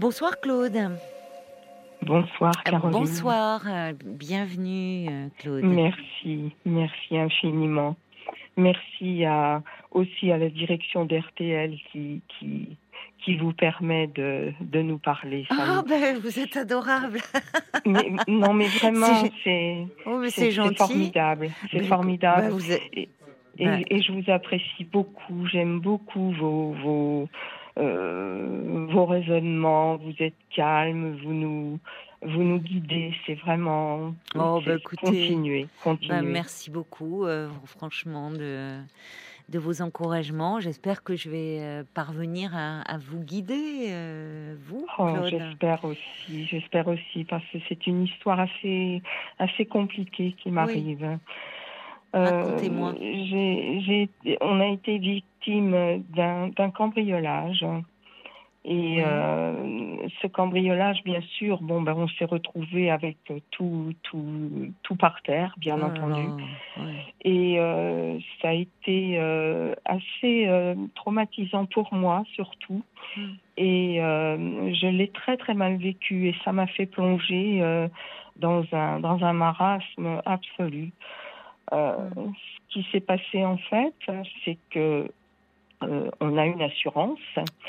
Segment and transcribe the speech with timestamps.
[0.00, 0.78] Bonsoir Claude.
[2.02, 2.98] Bonsoir Ah, Caroline.
[3.00, 5.62] Bonsoir, euh, bienvenue euh, Claude.
[5.64, 7.96] Merci, merci infiniment.
[8.56, 12.76] Merci à, aussi à la direction d'RTL qui, qui,
[13.22, 15.44] qui vous permet de, de nous parler.
[15.50, 17.18] Ah ben vous êtes adorable.
[17.86, 20.22] mais- non mais vraiment, C'est- Oh
[20.78, 21.50] formidable.
[21.70, 22.42] C'est Mais- formidable.
[22.44, 23.08] bah, vous Et,
[23.58, 23.76] bah.
[23.90, 25.46] et je vous apprécie beaucoup.
[25.52, 27.28] J'aime beaucoup vos, vos,
[27.78, 29.96] euh, vos raisonnements.
[29.96, 31.78] Vous êtes calme, vous nous,
[32.22, 33.14] vous nous guidez.
[33.26, 34.14] C'est vraiment.
[34.34, 36.08] Oh, bah, écoutez, continuez, continuez.
[36.08, 38.78] bah, merci beaucoup, euh, franchement, de,
[39.48, 40.60] de vos encouragements.
[40.60, 46.46] J'espère que je vais euh, parvenir à, à vous guider, euh, vous, Oh, j'espère aussi,
[46.46, 49.02] j'espère aussi, parce que c'est une histoire assez,
[49.38, 51.18] assez compliquée qui m'arrive.
[52.12, 52.94] Racontez-moi.
[52.98, 57.64] été- on a été victime d'un, cambriolage.
[58.62, 63.16] Et euh, ce cambriolage, bien sûr, bon, ben, on s'est retrouvé avec
[63.50, 64.50] tout, tout,
[64.82, 66.28] tout par terre, bien là entendu.
[66.76, 67.14] ouais.
[67.22, 72.82] Et euh, ça a été euh, assez euh, traumatisant pour moi, surtout.
[73.16, 73.22] Mm.
[73.56, 77.88] Et euh, je l'ai très très mal vécu et ça m'a fait plonger euh,
[78.36, 80.92] dans un dans un marasme absolu.
[81.72, 82.32] Euh, Mm.
[82.68, 83.94] Ce qui s'est passé en fait,
[84.44, 85.10] c'est que
[85.82, 87.18] euh, on a une assurance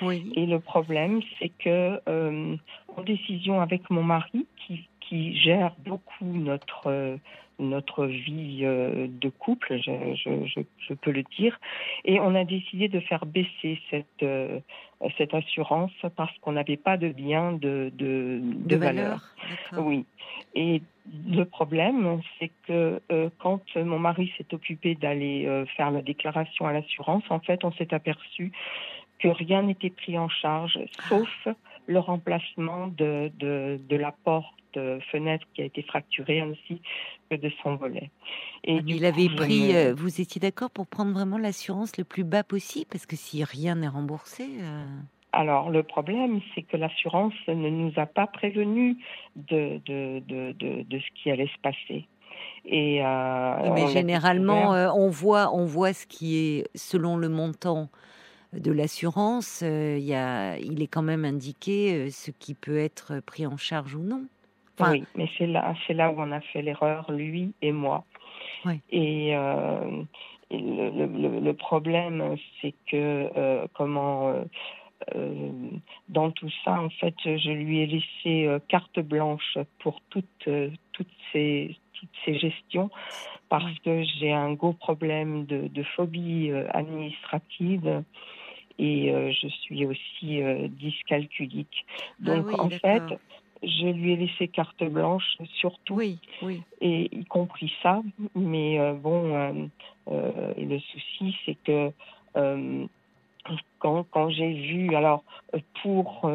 [0.02, 2.56] Oui, et le problème, c'est que euh,
[2.96, 7.18] en décision avec mon mari, qui, qui gère beaucoup notre euh,
[7.62, 11.60] notre vie euh, de couple, je, je, je, je peux le dire,
[12.06, 14.60] et on a décidé de faire baisser cette euh,
[15.18, 19.22] cette assurance parce qu'on n'avait pas de bien de de, de, de valeur.
[19.78, 20.06] Oui.
[20.54, 20.82] Et
[21.30, 26.68] le problème, c'est que euh, quand mon mari s'est occupé d'aller euh, faire la déclaration
[26.68, 28.52] à l'assurance, en fait, on s'est aperçu
[29.20, 31.48] que rien n'était pris en charge, sauf
[31.92, 36.82] le remplacement de, de, de la porte euh, fenêtre qui a été fracturée, ainsi
[37.30, 38.10] que de son volet.
[38.64, 39.74] Et Ah, il avait pris.
[39.74, 43.16] me- euh, vous étiez d'accord pour prendre vraiment l'assurance le plus bas possible parce que
[43.16, 44.46] si rien n'est remboursé.
[44.62, 44.86] euh,
[45.34, 48.96] Alors, le problème, c'est que l'assurance ne nous a pas prévenus
[49.36, 52.08] de, de, de, de, de ce qui allait se passer.
[52.66, 57.90] Et, euh, mais on généralement, on voit, on voit ce qui est selon le montant
[58.54, 59.62] de l'assurance.
[59.64, 63.46] euh, il y a, il est quand même indiqué euh, ce qui peut être pris
[63.48, 64.26] en charge ou non.
[64.80, 68.04] Enfin, oui, mais c'est là, c'est là où on a fait l'erreur, lui et moi.
[68.66, 68.80] Oui.
[68.92, 70.04] Et, euh,
[70.50, 74.44] et le, le, le- le problème, c'est que euh, comment euh,
[75.16, 75.52] euh,
[76.10, 80.50] dans tout ça, en fait, je lui ai laissé carte blanche pour toutes
[80.94, 82.90] toutes ces toutes ces gestions
[83.50, 88.04] parce que j'ai un gros problème de, de phobie administrative
[88.80, 91.86] et euh, je suis aussi euh, dyscalculique.
[92.20, 93.04] Donc Ah oui, en fait,
[93.64, 96.62] je lui ai laissé carte blanche surtout oui, oui.
[96.82, 98.02] et y compris ça.
[98.36, 99.70] Mais euh, bon,
[100.08, 101.92] euh, le souci, c'est que
[103.80, 105.24] quand, quand j'ai vu, alors
[105.82, 106.30] pour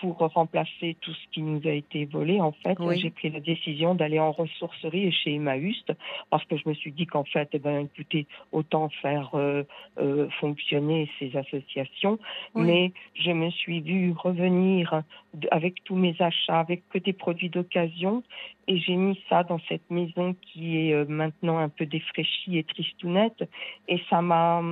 [0.00, 2.98] pour remplacer tout ce qui nous a été volé, en fait, Oui.
[2.98, 5.84] j'ai pris la décision d'aller en ressourcerie et chez Emmaüs
[6.30, 9.62] parce que je me suis dit qu'en fait, eh ben, écoutez, autant faire euh,
[9.98, 12.18] euh, fonctionner ces associations.
[12.54, 12.66] Oui.
[12.66, 15.02] Mais je me suis vue revenir
[15.50, 18.22] avec tous mes achats, avec que des produits d'occasion,
[18.68, 22.64] et j'ai mis ça dans cette maison qui est euh, maintenant un peu défraîchie et
[22.64, 23.48] tristounette,
[23.88, 24.62] et ça m'a,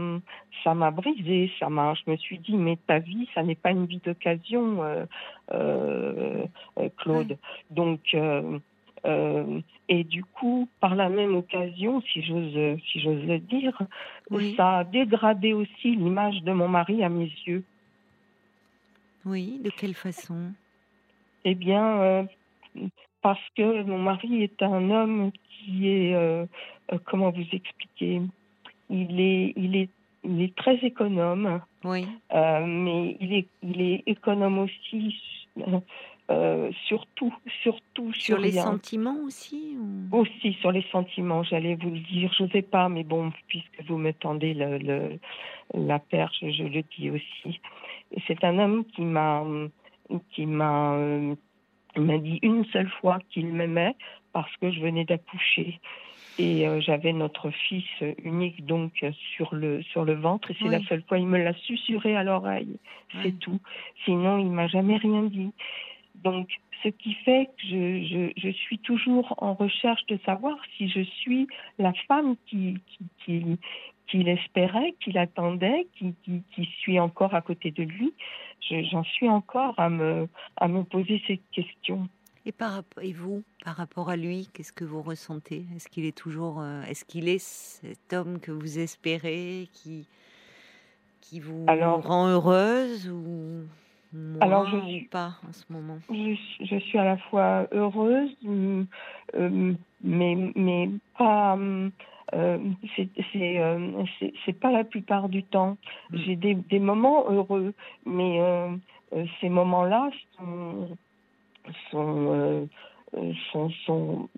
[0.65, 3.71] ça m'a brisé, ça m'a, je me suis dit, mais ta vie, ça n'est pas
[3.71, 5.05] une vie d'occasion, euh,
[5.53, 7.39] euh, Claude.
[7.71, 13.81] Donc, euh, et du coup, par la même occasion, si j'ose, si j'ose le dire,
[14.31, 14.55] Oui.
[14.57, 17.63] ça a dégradé aussi l'image de mon mari à mes yeux.
[19.25, 20.53] Oui, de quelle façon?
[21.45, 22.27] Eh bien,
[23.25, 26.45] parce que mon mari est un homme qui est, euh,
[26.93, 28.21] euh, comment vous expliquer,
[28.91, 29.89] il est, il est,
[30.25, 35.19] il est très économe, Oui, euh, mais il est, il est économe aussi,
[36.89, 37.33] surtout,
[37.63, 38.63] surtout sur sur les rien.
[38.63, 42.31] sentiments aussi ou- Aussi sur les sentiments, j'allais vous le dire.
[42.39, 45.19] Je ne sais pas, mais bon, puisque vous me tendez le, le-
[45.73, 47.59] la perche, je le dis aussi.
[48.27, 49.43] C'est un homme qui m'a,
[50.33, 50.97] qui m'a,
[51.97, 53.95] euh, m'a dit une seule fois qu'il m'aimait
[54.33, 55.81] parce que je venais d'accoucher
[56.39, 57.85] et euh, j'avais notre fils
[58.25, 59.05] unique donc
[59.37, 60.71] sur le sur le ventre et c'est Oui.
[60.73, 62.77] la seule fois il me l'a susurré à l'oreille.
[63.23, 63.39] C'est Oui.
[63.39, 63.61] tout.
[64.05, 65.53] Sinon, il m'a jamais rien dit.
[66.25, 66.49] Donc,
[66.83, 71.01] ce qui fait que je, je, je suis toujours en recherche de savoir si je
[71.03, 71.47] suis
[71.79, 73.59] la femme qui, qui, qui,
[74.09, 78.13] qu'il espérait, qu'il attendait, qui, qui, qui suis encore à côté de lui.
[78.69, 82.09] J'en suis encore à me, à me poser ces questions.
[82.47, 85.65] Et, par, et vous, par rapport à lui, qu'est-ce que vous ressentez?
[85.75, 90.07] Est-ce qu'il est toujours, euh, est-ce qu'il est cet homme que vous espérez, qui,
[91.23, 93.67] qui vous rend heureuse ou
[94.41, 95.99] alors je suis pas en ce moment?
[96.09, 98.85] Je, suis à la fois heureuse, euh,
[100.03, 100.89] mais mais
[101.19, 101.59] pas.
[102.35, 102.59] Euh,
[104.45, 105.77] c'est pas la plupart du temps.
[106.11, 106.17] Mm.
[106.19, 108.41] J'ai des, des, moments heureux, mais
[109.41, 110.89] ces moments-là sont
[111.91, 112.67] sont, euh,
[113.53, 114.29] sont, sont,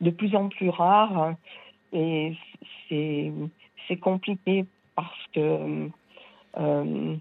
[0.00, 1.34] de plus en plus rares
[1.92, 2.34] et
[2.88, 3.32] c'est,
[4.00, 5.88] compliqué parce que
[6.58, 7.16] euh,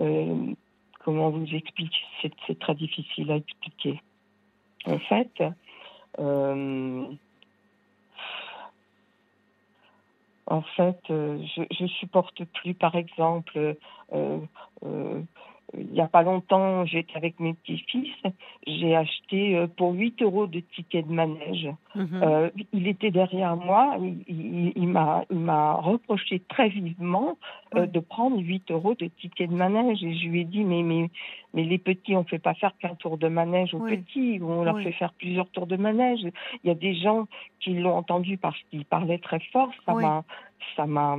[0.00, 0.54] euh,
[1.04, 1.96] comment vous expliquer?
[2.20, 4.00] C'est, c'est très difficile à expliquer.
[4.86, 5.30] En fait,
[10.46, 13.76] en fait, je, je supporte plus, par exemple,
[15.74, 18.14] il n'y a pas longtemps, j'étais avec mes petits-fils,
[18.66, 21.68] j'ai acheté euh, pour 8 euros de ticket de manège.
[21.94, 22.20] Mhm.
[22.22, 23.96] Euh, il était derrière moi,
[24.28, 27.36] il, il, m'a reproché très vivement
[27.74, 30.02] euh, de prendre 8 euros de ticket de manège.
[30.04, 31.10] Et je lui ai dit, mais, mais,
[31.52, 34.62] mais les petits, on ne fait pas faire qu'un tour de manège aux petits, on
[34.62, 36.20] leur fait faire plusieurs tours de manège.
[36.62, 37.26] Il y a des gens
[37.60, 40.24] qui l'ont entendu parce qu'ils parlaient très fort, ça m'a
[40.76, 41.16] ça m'a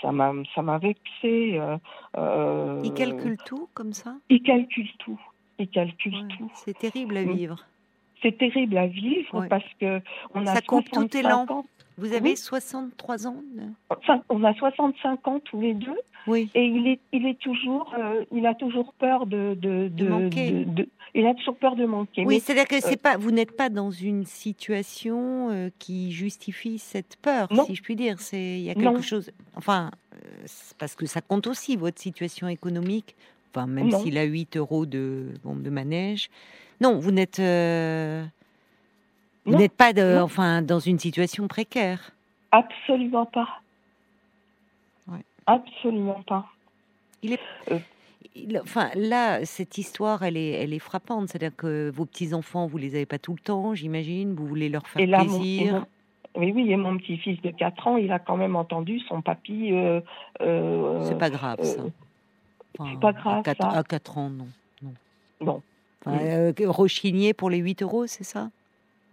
[0.00, 1.58] ça m'a vexé.
[1.58, 1.76] Euh,
[2.16, 4.14] euh, il calcule tout comme ça?
[4.28, 5.20] Il calcule tout.
[5.58, 6.50] Il calcule tout.
[6.54, 7.64] C'est terrible à vivre.
[8.22, 10.00] C'est terrible à vivre parce que
[10.34, 11.46] on a ça coupe tout élan.
[11.98, 13.36] Vous avez 63 ans
[13.90, 15.98] enfin, On a 65 ans tous les deux.
[16.26, 16.50] Oui.
[16.54, 20.66] Et il est, il est toujours, euh, il a toujours peur de, de, de, manquer.
[21.14, 22.24] il a toujours peur de manquer.
[22.26, 27.48] Oui, c'est-à-dire que c'est pas, vous n'êtes pas dans une situation qui justifie cette peur,
[27.66, 28.20] si je puis dire.
[28.20, 29.30] C'est, il y a quelque chose.
[29.54, 29.90] Enfin,
[30.78, 33.14] parce que ça compte aussi votre situation économique.
[33.54, 36.28] Enfin, même s'il a 8 euros de, bon, de manège.
[36.80, 38.24] Non, vous n'êtes, euh,
[39.46, 42.10] vous n'êtes pas de, enfin, dans une situation précaire.
[42.50, 43.60] Absolument pas.
[45.46, 46.44] Absolument pas.
[47.22, 47.40] Il est.
[47.70, 47.78] Euh.
[48.62, 51.28] enfin, là, cette histoire, elle est, elle est frappante.
[51.28, 54.34] C'est-à-dire que vos petits-enfants, vous les avez pas tout le temps, j'imagine.
[54.34, 55.86] Vous voulez leur faire plaisir.
[56.34, 59.72] Oui, oui, et mon petit-fils de 4 ans, il a quand même entendu son papy.
[59.72, 60.00] Euh,
[60.42, 61.82] euh, c'est pas grave, ça.
[62.78, 63.38] c'est pas grave.
[63.38, 63.68] À 4, ça.
[63.70, 64.48] À 4 ans, non.
[64.82, 64.92] Non.
[65.40, 65.62] non.
[66.08, 68.50] Euh, rechigner pour les 8 euros, c'est ça?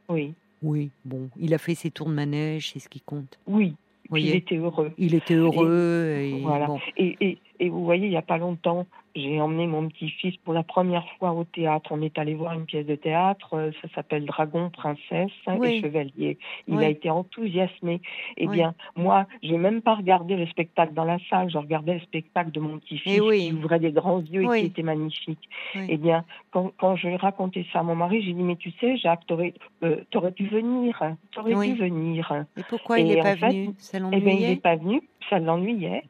[0.09, 0.33] Oui.
[0.61, 3.37] Oui, bon, il a fait ses tours de manège, c'est ce qui compte.
[3.47, 3.75] Oui,
[4.11, 4.91] il était heureux.
[4.97, 6.15] Il était heureux.
[6.19, 6.67] Et, voilà.
[6.95, 8.85] Et, et, et, vous voyez, il n'y a pas longtemps,
[9.15, 11.91] j'ai emmené mon petit-fils pour la première fois au théâtre.
[11.91, 15.31] On est allé voir une pièce de théâtre, euh, ça s'appelle Dragon, Princesse
[15.63, 16.37] et Chevalier.
[16.67, 18.01] Il a été enthousiasmé.
[18.37, 21.95] Eh bien, moi, je n'ai même pas regardé le spectacle dans la salle, je regardais
[21.95, 25.49] le spectacle de mon petit-fils eh qui ouvrait des grands yeux et qui était magnifique.
[25.75, 28.97] Eh bien, quand, quand je raconté ça à mon mari, j'ai dit, mais tu sais,
[28.97, 29.53] Jacques, t'aurais
[29.83, 30.99] euh, aurais dû venir,
[31.31, 32.45] t'aurais dû venir.
[32.57, 33.69] Et pourquoi il n'est pas venu?
[33.93, 36.03] Eh bien, il n'est pas venu, ça l'ennuyait.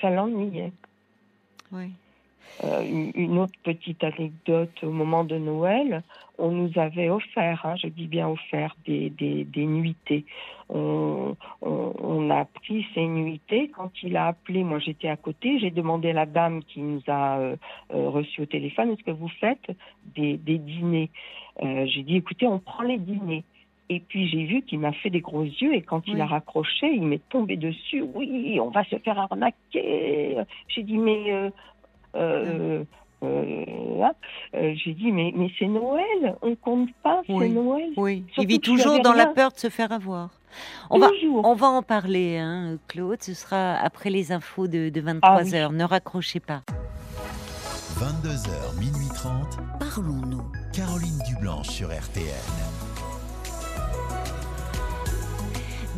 [0.00, 0.72] Ça l'ennuyait.
[1.72, 1.92] Oui.
[2.62, 6.02] Euh, une autre petite anecdote, au moment de Noël,
[6.38, 10.24] on nous avait offert, hein, je dis bien offert, des, des, des nuitées.
[10.68, 13.70] On, on, a pris ces nuitées.
[13.74, 17.02] Quand il a appelé, moi j'étais à côté, j'ai demandé à la dame qui nous
[17.08, 17.56] a euh,
[17.92, 19.70] euh reçus au téléphone, est-ce que vous faites
[20.14, 21.10] des, des dîners?
[21.62, 23.44] Euh, J'ai dit, écoutez, on prend les dîners.
[23.90, 26.86] Et puis j'ai vu qu'il m'a fait des gros yeux et quand il a raccroché,
[26.86, 28.02] il m'est tombé dessus.
[28.14, 30.38] Oui, on va se faire arnaquer.
[30.68, 31.50] J'ai dit mais euh,
[32.16, 32.84] euh,
[33.22, 37.90] euh, j'ai dit mais mais c'est Noël, on compte pas, c'est Noël.
[37.96, 40.30] Oui, il vit toujours dans la peur de se faire avoir.
[40.88, 41.10] On va,
[41.42, 43.22] on va en parler, hein, Claude.
[43.22, 46.62] Ce sera après les infos de, 23 h Ne raccrochez pas.
[47.98, 49.58] 22h, minuit 30.
[49.78, 50.42] Parlons-nous.
[50.72, 52.83] Caroline Dublanche sur RTN.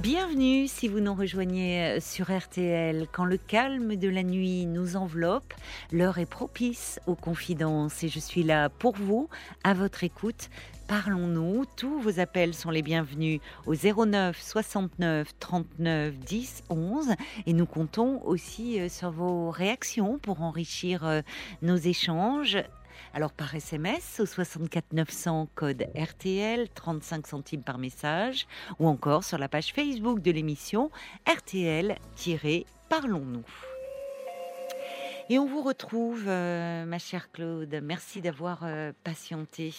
[0.09, 3.09] Bienvenue si vous nous rejoignez euh, sur RTL.
[3.11, 5.53] Quand le calme de la nuit nous enveloppe,
[5.91, 9.29] l'heure est propice aux confidences et je suis là pour vous,
[9.65, 10.49] à votre écoute.
[10.87, 17.09] Parlons-nous, tous vos appels sont les bienvenus au 09 69 39 10 11
[17.47, 21.23] et nous comptons aussi euh, sur vos réactions pour enrichir euh,
[21.63, 22.59] nos échanges
[23.17, 28.47] alors par SMS au 64 900 code RTL, 35 centimes par message,
[28.79, 30.91] ou encore sur la page Facebook de l'émission
[31.27, 33.47] RTL-Parlons-nous.
[35.31, 37.81] Et on vous retrouve, euh, ma chère Claude.
[37.83, 39.73] Merci d'avoir euh, patienté.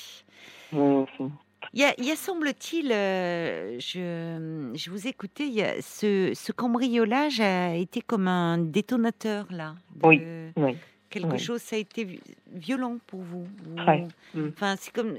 [0.74, 1.30] Il
[1.76, 7.76] y a, semble-t-il, euh, je, je vous écoutais, il y a ce, ce, cambriolage a
[7.76, 9.76] été comme un détonateur là.
[9.96, 10.24] De, oui,
[10.56, 10.76] oui.
[11.10, 12.20] Quelque chose, ça a été
[12.52, 13.48] violent pour vous.
[13.68, 14.10] Ou,
[14.56, 15.18] enfin, c'est comme,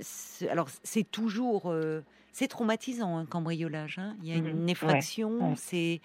[0.50, 2.02] alors c'est toujours, euh,
[2.32, 3.98] c'est traumatisant un cambriolage.
[3.98, 4.16] Hein.
[4.22, 4.70] Il y a une Mhm.
[4.70, 5.54] effraction, Ouais.
[5.56, 6.00] c'est,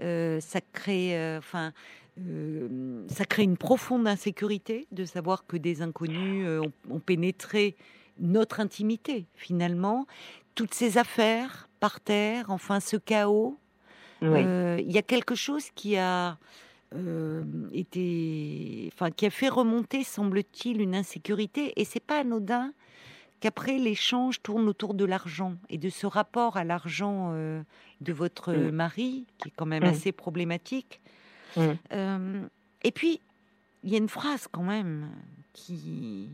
[0.00, 1.72] euh, ça crée, euh, enfin.
[2.20, 7.76] euh, ça crée une profonde insécurité de savoir que des inconnus euh, ont, ont pénétré
[8.18, 10.06] notre intimité finalement.
[10.56, 13.56] Toutes ces affaires par terre, enfin ce chaos,
[14.20, 14.48] Oui.
[14.48, 16.38] euh, il y a quelque chose qui a
[16.94, 21.72] euh, été, enfin qui a fait remonter, semble-t-il, une insécurité.
[21.80, 22.72] Et c'est pas anodin
[23.40, 27.62] qu'après l'échange tourne autour de l'argent et de ce rapport à l'argent euh,
[28.00, 28.70] de votre Mm.
[28.70, 29.88] mari, qui est quand même Mm.
[29.88, 31.00] assez problématique.
[31.56, 31.60] Mm.
[31.92, 32.42] Euh,
[32.82, 33.20] et puis,
[33.84, 35.08] il y a une phrase quand même
[35.52, 36.28] qui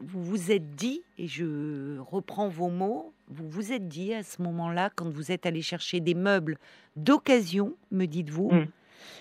[0.00, 4.40] vous vous êtes dit, et je reprends vos mots, vous vous êtes dit à ce
[4.42, 6.56] moment-là, quand vous êtes allé chercher des meubles
[6.96, 8.50] d'occasion, me dites-vous.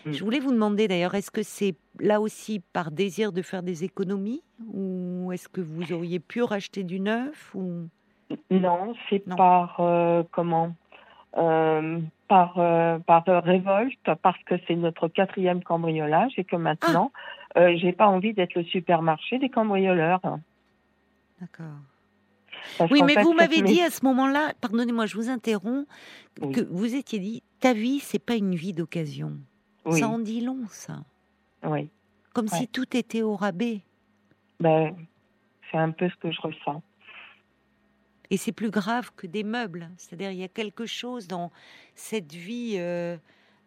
[0.05, 0.11] Mm.
[0.11, 3.83] Je voulais vous demander d'ailleurs, est-ce que c'est là aussi par désir de faire des
[3.83, 4.41] économies
[4.73, 7.87] ou est-ce que vous auriez pu racheter du neuf ou?
[8.51, 10.75] Non, c'est par euh, comment?
[11.37, 17.11] Euh, Par euh, par révolte, parce que c'est notre quatrième cambriolage et que maintenant,
[17.55, 17.75] Ah.
[17.75, 20.21] j'ai pas envie d'être le supermarché des cambrioleurs.
[21.39, 21.65] D'accord.
[22.77, 25.87] Parce Oui, mais fait, vous m'avez dit à ce moment-là, pardonnez-moi, je vous interromps,
[26.41, 26.51] Oui.
[26.53, 29.33] que vous étiez dit, ta vie, c'est pas une vie d'occasion.
[29.87, 31.03] Oui, Ça en dit long, ça.
[31.63, 31.89] oui.
[32.33, 32.57] Comme Ouais.
[32.59, 33.81] si tout était au rabais.
[34.59, 34.95] Ben,
[35.71, 36.83] c'est un peu ce que je ressens.
[38.29, 39.89] Et c'est plus grave que des meubles.
[39.97, 41.51] C'est-à-dire, il y a quelque chose dans
[41.95, 42.75] cette vie.
[42.77, 43.17] euh,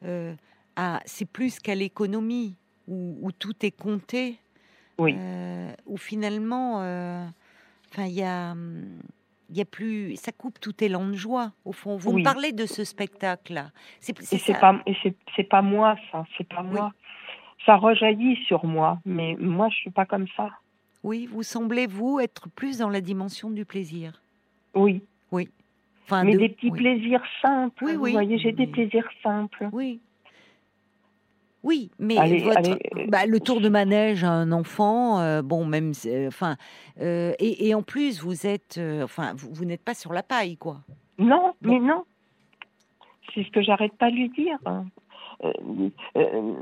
[0.05, 0.35] euh,
[0.77, 4.39] à- c'est plus qu'à l'économie, où, où tout est compté.
[4.99, 5.15] Oui.
[5.19, 7.27] euh, où finalement, euh,
[7.91, 9.01] enfin, il y a, hum,
[9.57, 11.53] y a plus, ça coupe tout élan de joie.
[11.65, 12.23] Au fond, vous me Oui.
[12.23, 13.71] parlez de ce spectacle-là.
[14.01, 16.93] C'est Et c'est c'est pas et c'est c'est pas moi ça, c'est pas moi.
[17.67, 20.51] Ça rejaillit sur moi, mais moi je suis pas comme ça.
[21.03, 24.21] Oui, vous semblez vous être plus dans la dimension du plaisir.
[24.75, 25.03] Oui,
[26.13, 26.79] Enfin, mais de- des petits oui.
[26.81, 27.85] plaisirs simples.
[27.85, 29.69] Oui, vous oui, voyez, j'ai des plaisirs simples.
[29.73, 30.01] Oui.
[31.63, 35.43] Oui, mais Allez, votre, allez, euh, bah, le tour de manège à un enfant, euh,
[35.43, 36.57] bon, même, c'est- enfin,
[37.01, 40.23] euh, et, et en plus, vous êtes, euh, enfin, vous, vous n'êtes pas sur la
[40.23, 40.79] paille, quoi.
[41.19, 41.73] Non, Bon.
[41.73, 42.05] mais non.
[43.35, 44.57] C'est ce que j'arrête pas de lui dire.
[45.45, 45.51] Euh,
[46.17, 46.53] euh,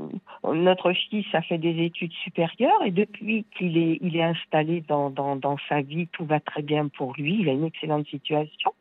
[0.53, 5.09] notre fils a fait des études supérieures et depuis qu'il est, il est installé dans,
[5.09, 7.37] dans, dans sa vie, tout va très bien pour lui.
[7.41, 8.71] Il a une excellente situation.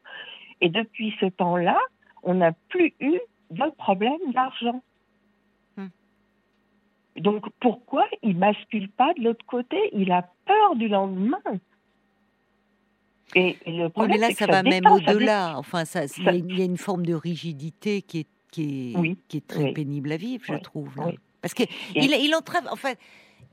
[0.60, 1.78] Et depuis ce temps-là,
[2.24, 3.18] on n'a plus eu
[3.50, 4.82] de problème d'argent.
[7.20, 9.76] Donc pourquoi il bascule pas de l'autre côté?
[9.92, 11.40] Il a peur du lendemain.
[13.34, 15.58] Et, et le Oui, problème, mais là, que ça va même au-delà.
[15.58, 18.26] Enfin, ça, il y, ça- a- il y a une forme de rigidité qui est,
[18.50, 19.72] qui est, Oui, qui est très oui.
[19.74, 20.94] pénible à vivre, je Oui, trouve.
[20.98, 21.18] oui.
[21.42, 22.66] Parce que il, il entrave.
[22.72, 22.94] Enfin,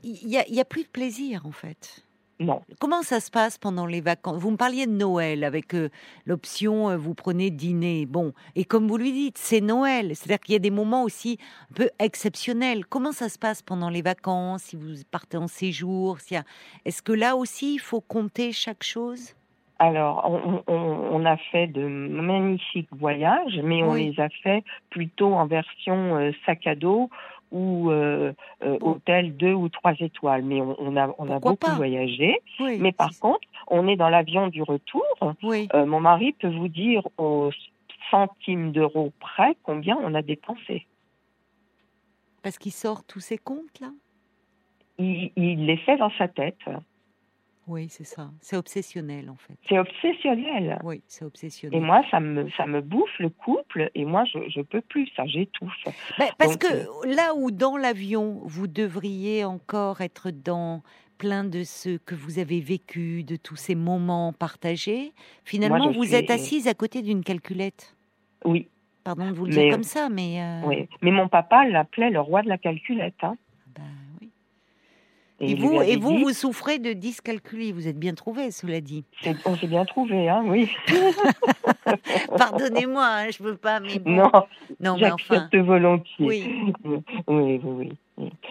[0.02, 2.05] il y a, a plus de plaisir, en fait.
[2.38, 2.60] Non.
[2.80, 4.36] Comment ça se passe pendant les vacances?
[4.38, 5.88] Vous me parliez de Noël avec euh,
[6.26, 8.04] l'option euh, vous prenez dîner.
[8.04, 10.14] Bon, et comme vous lui dites, c'est Noël.
[10.14, 11.38] C'est-à-dire qu'il y a des moments aussi
[11.70, 12.84] un peu exceptionnels.
[12.84, 14.64] Comment ça se passe pendant les vacances?
[14.64, 16.42] Si vous partez en séjour a...
[16.84, 19.34] Est-ce que là aussi, il faut compter chaque chose?
[19.78, 25.34] Alors, on, on- on a fait de magnifiques voyages, mais on les a fait plutôt
[25.34, 27.10] en version euh, sac à dos
[27.56, 28.32] ou euh,
[28.62, 28.92] euh, Bon.
[28.92, 30.42] hôtel deux ou trois étoiles.
[30.42, 31.74] Mais on, on a, on a Pourquoi beaucoup pas?
[31.74, 32.40] voyagé.
[32.60, 32.78] Oui.
[32.80, 35.04] Mais par contre, on est dans l'avion du retour.
[35.42, 35.68] oui.
[35.74, 37.50] Euh, mon mari peut vous dire au
[38.10, 40.86] centime d'euros près combien on a dépensé.
[42.42, 43.88] Parce qu'il sort tous ses comptes là?
[44.98, 46.60] Il, il les fait dans sa tête.
[47.66, 48.30] Oui, c'est ça.
[48.40, 49.54] C'est obsessionnel en fait.
[49.68, 50.78] C'est obsessionnel.
[50.84, 51.80] Oui, c'est Et obsessionnel.
[51.80, 55.26] moi, ça me, ça me bouffe le couple, et moi, je, je peux plus, ça,
[55.26, 55.72] j'étouffe.
[56.18, 60.82] Ben, parce Donc, que là où dans l'avion, vous devriez encore être dans
[61.18, 65.12] plein de ce que vous avez vécu, de tous ces moments partagés,
[65.44, 67.96] finalement, vous suis- êtes assise à côté d'une calculette.
[68.44, 68.68] Oui,
[69.02, 70.40] Pardon de vous le Mais- dire comme ça, mais...
[70.42, 70.88] euh, oui.
[71.00, 73.14] Mais mon papa l'appelait le roi de la calculette.
[73.22, 73.36] Hein.
[75.38, 77.72] Et, vous, et vous, dit, vous souffrez de dyscalculie.
[77.72, 79.04] Vous êtes bien trouvé, cela dit.
[79.44, 80.70] on s'est bien trouvé, hein, oui.
[82.38, 84.12] Pardonnez-moi, hein, je veux pas, mais bon.
[84.12, 84.30] non,
[84.80, 86.26] non, mais enfin, volontiers.
[86.26, 86.72] oui.
[87.26, 87.92] oui, oui.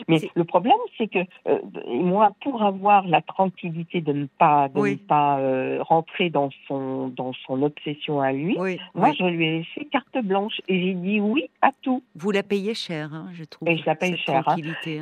[0.08, 4.80] Mais le problème, c'est que euh, moi, pour avoir la tranquillité de ne pas, de
[4.80, 4.92] Oui.
[4.92, 9.16] ne pas euh, rentrer dans son, dans son obsession à lui, oui, moi, oui.
[9.20, 12.04] je lui ai laissé carte blanche et j'ai dit oui à tout.
[12.16, 13.68] Vous la payez cher, hein, je trouve.
[13.70, 14.44] Et je la paye cette cher, hein.
[14.44, 15.02] tranquillité.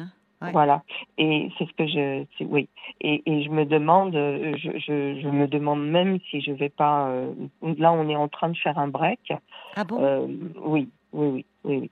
[0.52, 0.84] Voilà.
[1.18, 2.68] Et c'est ce que je, oui.
[3.02, 7.14] Et, et, je me demande, je, je, je, me demande même si je vais pas.
[7.62, 9.34] là, on est en train de faire un break.
[9.76, 10.28] Ah bon?
[10.66, 11.92] Oui, oui, oui, oui, oui.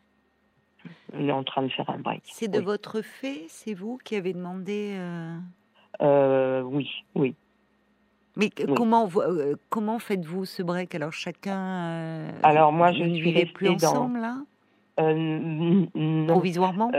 [1.13, 2.23] On est en train de faire un break.
[2.25, 4.97] C'est de votre fait C'est vous qui avez demandé
[6.01, 7.35] Oui, oui.
[8.37, 10.95] Mais comment euh, comment faites-vous ce break?
[10.95, 11.59] Alors chacun.
[11.59, 14.37] Euh, Alors moi je suis restée plus ensemble là?
[14.99, 15.85] Euh,
[16.27, 16.91] provisoirement?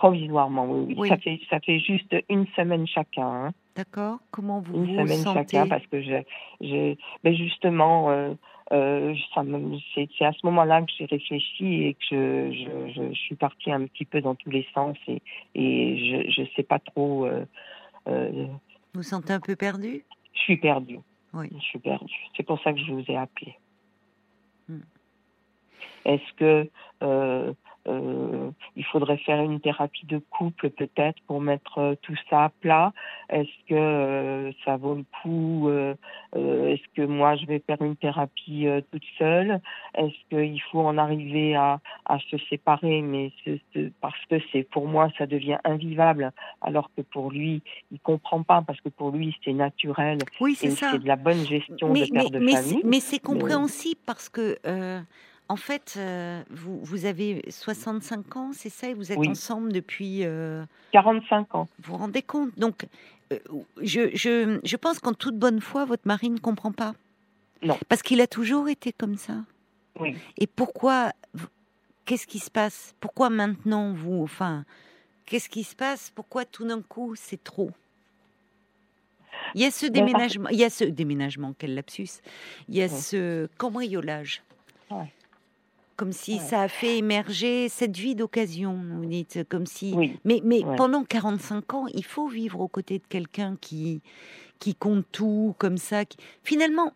[0.00, 1.08] Provisoirement, oui, oui.
[1.08, 3.26] Ça fait ça fait juste une semaine chacun.
[3.26, 3.50] Hein.
[3.76, 4.18] D'accord.
[4.30, 8.34] Comment vous une vous semaine chacun parce que j'ai ben justement
[8.70, 13.84] c'est à ce moment-là que j'ai réfléchi et que je, je, je, suis partie un
[13.86, 15.20] petit peu dans tous les sens et,
[15.54, 17.28] et je ne sais pas trop.
[18.06, 18.60] vous
[18.94, 20.02] vous sentez un peu perdu?
[20.32, 21.00] je suis perdue.
[21.34, 21.48] Oui.
[21.52, 22.30] Je suis perdue.
[22.36, 23.54] C'est pour ça que je vous ai appelé.
[24.68, 24.80] Hmm.
[26.06, 26.70] Est-ce que
[27.88, 32.48] euh, il faudrait faire une thérapie de couple peut-être pour mettre euh, tout ça à
[32.48, 32.92] plat.
[33.30, 35.70] Est-ce que euh, ça vaut le coup
[36.34, 39.60] Est-ce que moi je vais faire une thérapie toute seule?
[39.94, 43.00] Est-ce qu'il faut en arriver à, à se séparer?
[43.02, 43.32] Mais
[44.00, 48.62] parce que c'est pour moi ça devient invivable, alors que pour lui il comprend pas
[48.66, 50.18] parce que pour lui c'est naturel.
[50.40, 50.90] Oui, c'est ça.
[50.92, 52.82] C'est de la bonne gestion de père de famille.
[52.84, 54.56] Mais c'est compréhensible parce que
[55.50, 60.20] en fait, euh, vous, vous, avez 65 ans, c'est ça, et vous êtes ensemble depuis...
[60.92, 61.68] 45 euh, ans.
[61.80, 62.56] Vous vous rendez compte?
[62.56, 62.86] Donc,
[63.32, 63.38] euh,
[63.82, 66.94] je, je, je, pense qu'en toute bonne foi, votre mari ne comprend pas.
[67.62, 67.76] Non.
[67.88, 69.38] Parce qu'il a toujours été comme ça.
[69.98, 70.16] Oui.
[70.38, 71.10] Et pourquoi
[72.04, 72.94] Qu'est-ce qui se passe?
[73.00, 74.22] Pourquoi maintenant vous...
[74.22, 74.64] Enfin,
[75.26, 76.12] qu'est-ce qui se passe?
[76.14, 77.72] Pourquoi tout d'un coup c'est trop?
[79.56, 82.20] Il y a ce déménagement, il y a ce déménagement, quel lapsus.
[82.68, 84.44] Il y a ce cambriolage.
[84.90, 85.12] Ouais
[86.00, 89.94] comme si ça a fait émerger cette vie d'occasion, vous dites, comme si.
[90.24, 94.00] Mais, mais pendant 45 ans, il faut vivre aux côtés de quelqu'un qui,
[94.60, 96.06] qui compte tout, comme ça.
[96.06, 96.16] Qui...
[96.42, 96.94] Finalement,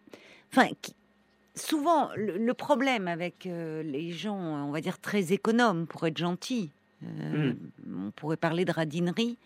[0.50, 0.68] enfin,
[1.54, 6.70] souvent, le, problème avec euh, les gens, on va dire très économes, pour être gentil,
[7.02, 7.52] euh,
[7.86, 8.06] mm.
[8.06, 9.36] on pourrait parler de radinerie,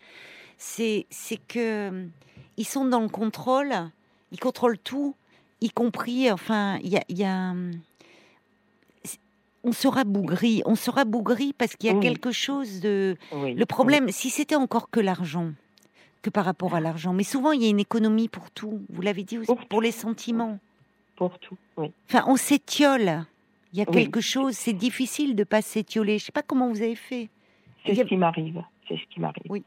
[0.57, 1.05] c'est
[1.49, 2.05] que
[2.55, 3.73] ils sont dans le contrôle,
[4.31, 5.15] ils contrôlent tout,
[5.59, 7.53] y compris, enfin, il y a
[9.69, 13.15] on sera bougri, on sera bougri parce qu'il y a quelque chose de.
[13.31, 15.51] le problème, si c'était encore que l'argent,
[16.23, 18.81] que par rapport à l'argent, mais souvent il y a une économie pour tout.
[18.89, 20.57] Vous l'avez dit aussi, pour, les sentiments.
[21.15, 21.91] Pour tout, oui.
[22.09, 23.25] Enfin, on s'étiole.
[23.71, 26.17] Il y a quelque chose, c'est difficile de pas s'étioler.
[26.17, 27.29] Je sais pas comment vous avez fait.
[27.85, 28.63] C'est ce qui m'arrive.
[28.87, 29.43] C'est ce qui m'arrive.
[29.47, 29.63] Oui.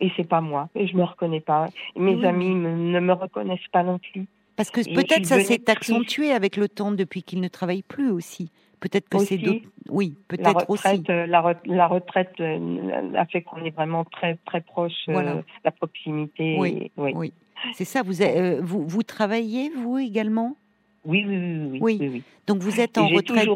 [0.00, 0.68] Et c'est pas moi.
[0.74, 1.68] Et je me reconnais pas.
[1.94, 4.26] mes amis ne me reconnaissent pas non plus.
[4.56, 8.50] Parce que peut-être ça s'est accentué avec le temps depuis qu'il ne travaille plus aussi.
[8.80, 9.66] Peut-être que c'est d'autres.
[9.88, 11.02] Oui, peut-être aussi.
[11.10, 14.92] Euh, la, la, retraite euh, a fait qu'on est vraiment très très proche.
[15.08, 15.42] Euh, voilà.
[15.64, 16.56] la proximité.
[16.58, 17.32] Oui, oui.
[17.74, 18.02] C'est ça.
[18.02, 18.14] Vous,
[18.62, 20.56] vous, vous travaillez vous également?
[21.04, 23.48] Oui oui, oui, oui, Donc vous êtes en retraite.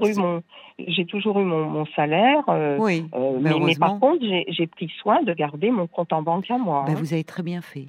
[0.78, 2.42] J'ai toujours eu mon, mon salaire.
[2.78, 3.04] oui.
[3.40, 6.84] mais, par contre, j'ai pris soin de garder mon compte en banque à moi.
[6.86, 6.96] Ben, hein.
[6.98, 7.86] Vous avez très bien fait.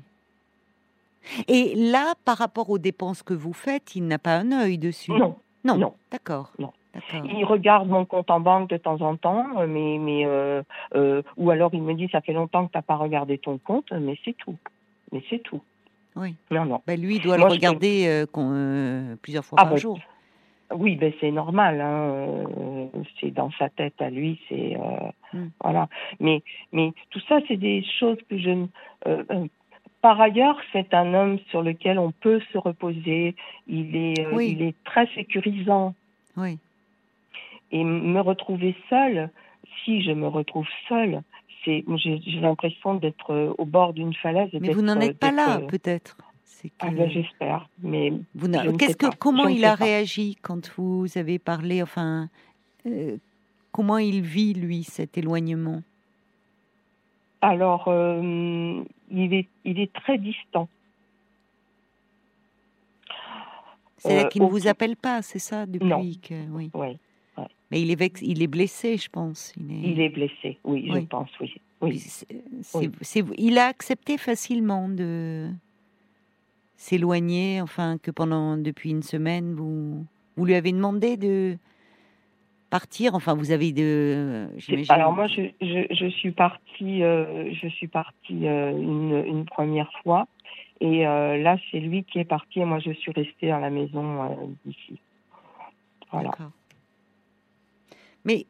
[1.48, 5.12] Et là, par rapport aux dépenses que vous faites, il n'a pas un œil dessus?
[5.12, 5.36] Non.
[5.64, 5.78] Non.
[5.78, 5.94] non.
[6.12, 6.52] D'accord.
[6.60, 6.72] Non.
[7.26, 10.64] Il regarde mon compte en banque de temps en temps, mais, mais euh,
[10.96, 13.58] euh, ou alors il me dit ça fait longtemps que tu n'as pas regardé ton
[13.58, 14.56] compte, mais c'est tout.
[15.12, 15.62] Mais c'est tout.
[16.16, 16.36] Oui.
[16.52, 16.82] Non, non.
[16.88, 20.00] Ben, lui, il doit le regarder euh, plusieurs fois ah, par ben, jour.
[20.74, 21.82] Oui, ben c'est normal.
[21.82, 22.46] Hein,
[23.20, 24.40] c'est dans sa tête à lui.
[24.50, 24.78] C'est
[25.34, 25.48] hmm.
[25.62, 25.90] voilà.
[26.20, 28.68] Mais mais tout ça, c'est des choses que je ne
[30.02, 33.36] par ailleurs, c'est un homme sur lequel on peut se reposer.
[33.68, 35.96] Il est, il est très sécurisant.
[36.38, 36.60] Oui.
[37.76, 39.30] Et me retrouver seule,
[39.84, 41.22] si je me retrouve seule,
[41.66, 44.50] c'est, j'ai, l'impression d'être euh, au bord d'une falaise.
[44.54, 46.16] mais vous n'en êtes pas là, euh, peut-être.
[46.80, 51.84] Ah ben, j'espère, mais vous qu'est-ce que comment il a réagi quand vous avez parlé,
[51.84, 52.30] enfin,
[52.88, 53.18] euh,
[53.74, 55.84] comment il vit lui cet éloignement?
[57.42, 60.70] Alors, il est il est très distant.
[63.98, 66.00] C'est-à-dire qu'il ne vous appelle pas, c'est ça, depuis non.
[66.00, 66.72] que oui.
[66.74, 66.98] oui.
[67.72, 69.54] Mais il est, il est blessé, je pense.
[69.58, 71.56] Il est, il est blessé, oui, je pense, oui.
[71.82, 72.02] oui.
[73.38, 75.50] il a accepté facilement de
[76.76, 80.06] s'éloigner, enfin, que pendant, depuis une semaine, vous,
[80.38, 81.58] vous lui avez demandé de
[82.70, 84.48] partir Enfin, vous avez de.
[84.90, 89.92] Alors moi, je, je, je, suis partie, euh, je suis partie euh, une, une, première
[90.04, 90.28] fois,
[90.82, 93.70] et euh, là, c'est lui qui est parti, et moi, je suis restée à la
[93.70, 95.00] maison d'ici.
[96.12, 96.32] Voilà.
[98.26, 98.46] Mais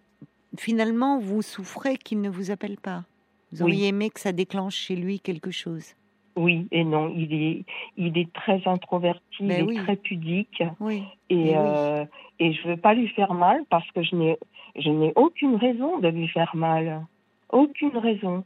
[0.58, 3.04] finalement, vous souffrez qu'il ne vous appelle pas.
[3.52, 5.94] Vous auriez aimé que ça déclenche chez lui quelque chose
[6.36, 7.14] Oui et non.
[7.16, 7.66] Il est,
[7.98, 9.78] il est très introverti, Ben il oui.
[9.78, 10.64] est très pudique.
[10.80, 11.04] Oui.
[11.30, 12.06] Et, euh,
[12.40, 14.38] et je veux pas lui faire mal parce que je n'ai,
[14.78, 17.06] je n'ai aucune raison de lui faire mal.
[17.50, 18.44] Aucune raison.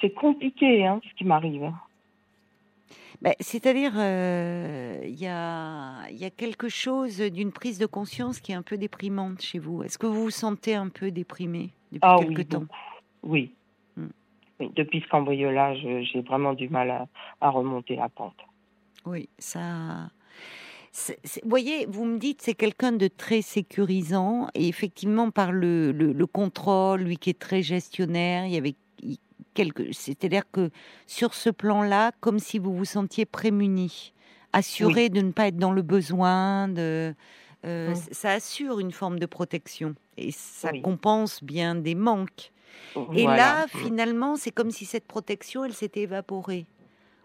[0.00, 1.70] C'est compliqué, hein, ce qui m'arrive.
[3.26, 8.38] Ben, C'est-à-dire, euh, il y, a, il y a quelque chose d'une prise de conscience
[8.38, 9.82] qui est un peu déprimante chez vous.
[9.82, 12.60] Est-ce que vous vous sentez un peu déprimé depuis Ah quelque oui, temps?
[12.60, 12.76] beaucoup.
[13.24, 13.50] Oui.
[13.96, 14.06] Hmm.
[14.60, 17.08] Oui, Depuis ce cambriolage, j'ai vraiment du mal à,
[17.40, 18.38] à remonter la pente.
[19.04, 20.08] Oui, ça.
[21.42, 26.12] Vous voyez, vous me dites c'est quelqu'un de très sécurisant et effectivement par le, le,
[26.12, 28.76] le contrôle, lui qui est très gestionnaire, il y avait
[29.56, 30.70] quelque, c'est-à-dire que
[31.06, 34.12] sur ce plan-là, comme si vous vous sentiez prémuni,
[34.52, 37.14] assuré de ne pas être dans le besoin, de,
[37.64, 37.94] euh, Mm.
[37.94, 40.82] c- ça assure une forme de protection et ça Oui.
[40.82, 42.52] compense bien des manques.
[43.16, 43.36] Et Voilà.
[43.36, 46.66] là, finalement, c'est comme si cette protection, elle s'était évaporée.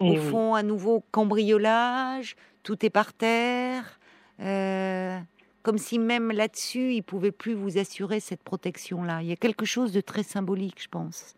[0.01, 3.99] Et Au fond, à nouveau, cambriolage, tout est par terre.
[4.39, 5.19] euh,
[5.63, 9.21] comme si même là-dessus, il pouvait plus vous assurer cette protection-là.
[9.21, 11.35] Il y a quelque chose de très symbolique, je pense,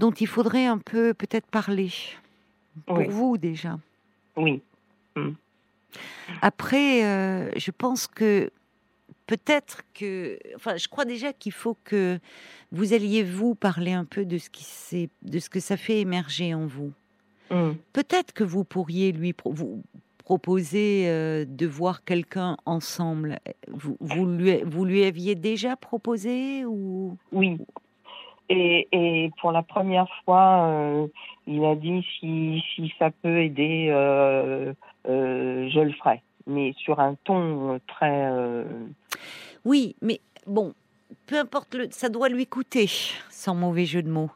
[0.00, 1.90] dont il faudrait un peu peut-être parler.
[2.86, 3.06] Pour Oui.
[3.08, 3.78] vous déjà.
[4.36, 4.60] Oui.
[6.42, 8.50] Après, euh, je pense que
[9.26, 12.18] peut-être que, enfin, je crois déjà qu'il faut que
[12.72, 16.00] vous alliez vous parler un peu de ce qui s'est, de ce que ça fait
[16.00, 16.92] émerger en vous.
[17.50, 17.72] Mm.
[17.92, 19.82] Peut-être que vous pourriez lui pro- vous
[20.18, 23.40] proposer euh, de voir quelqu'un ensemble.
[23.68, 27.16] Vous, vous lui, vous lui aviez déjà proposé ou?
[27.32, 27.58] Oui.
[28.52, 31.06] Et, et pour la première fois, euh,
[31.46, 34.74] il a dit si, si ça peut aider, euh,
[35.08, 36.20] euh, je le ferai.
[36.48, 38.28] Mais sur un ton très.
[39.64, 40.74] Oui, mais bon,
[41.26, 42.88] peu importe, le, ça doit lui coûter,
[43.30, 44.30] sans mauvais jeu de mots.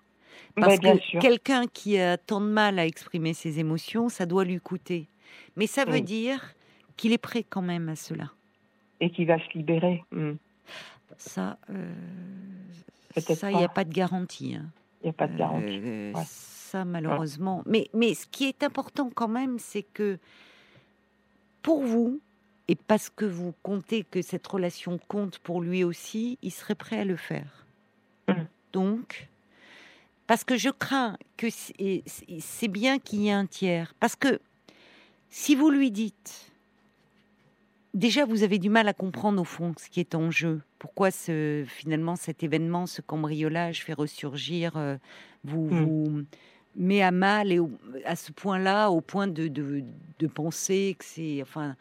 [0.54, 4.60] Parce que quelqu'un qui a tant de mal à exprimer ses émotions, ça doit lui
[4.60, 5.08] coûter.
[5.56, 6.02] Mais ça veut Oui.
[6.02, 6.54] dire
[6.96, 8.30] qu'il est prêt quand même à cela.
[9.00, 10.04] Et qui va se libérer.
[10.12, 10.34] Mm.
[11.16, 11.58] Ça,
[13.20, 13.84] ça, il n'y a pas.
[13.84, 14.54] de garantie.
[14.54, 14.66] hein.
[15.02, 15.80] Il n'y a pas de garantie.
[15.84, 16.22] Euh, Ouais.
[16.26, 17.62] Ça, malheureusement.
[17.66, 20.18] Mais, mais ce qui est important quand même, c'est que
[21.62, 22.20] pour vous,
[22.66, 26.98] et parce que vous comptez que cette relation compte pour lui aussi, il serait prêt
[26.98, 27.66] à le faire.
[28.26, 28.32] Mm.
[28.72, 29.28] Donc,
[30.26, 33.94] parce que je crains que c'est bien qu'il y ait un tiers.
[34.00, 34.40] Parce que
[35.30, 36.50] si vous lui dites,
[37.94, 40.60] déjà vous avez du mal à comprendre au fond ce qui est en jeu.
[40.78, 44.96] Pourquoi ce, finalement cet événement, ce cambriolage fait ressurgir, euh,
[45.44, 45.84] vous, Mm.
[45.84, 46.22] vous
[46.76, 47.70] met à mal et au-
[48.04, 49.82] à ce point-là, au point de, de,
[50.18, 51.76] de penser que c'est, enfin,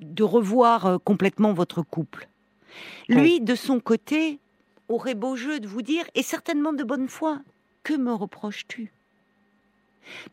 [0.00, 2.28] de revoir euh, complètement votre couple.
[3.08, 4.38] Lui, de son côté,
[4.88, 7.40] aurait beau jeu de vous dire, et certainement de bonne foi,
[7.82, 8.92] que me reproches-tu?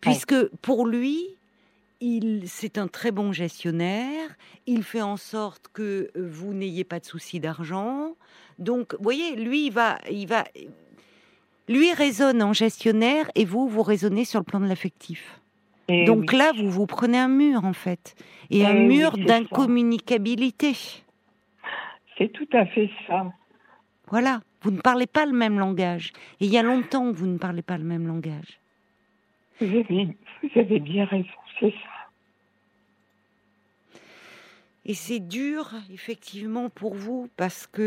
[0.01, 1.25] Puisque pour lui,
[2.01, 4.29] il, c'est un très bon gestionnaire,
[4.67, 8.15] il fait en sorte que euh, vous n'ayez pas de soucis d'argent.
[8.59, 10.45] Donc, vous voyez, lui, il va, il va,
[11.67, 15.39] lui raisonne en gestionnaire et vous, vous raisonnez sur le plan de l'affectif.
[15.87, 16.37] Et Donc oui.
[16.37, 18.15] là, vous vous prenez un mur, en fait,
[18.49, 20.73] et Eh un oui, mur d'incommunicabilité.
[22.17, 23.31] C'est tout à fait ça.
[24.07, 26.11] Voilà, vous ne parlez pas le même langage.
[26.39, 28.59] Et il y a longtemps que vous ne parlez pas le même langage.
[29.59, 30.07] Vous avez,
[30.43, 31.27] vous avez bien raison,
[31.59, 31.77] c'est ça.
[34.87, 37.81] Et c'est dur, effectivement, pour vous, parce que,